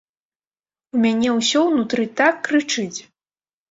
[0.95, 2.99] У мяне ўсё ўнутры так крычыць!